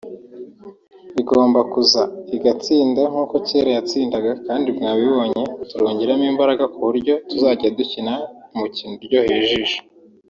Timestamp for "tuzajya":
7.29-7.67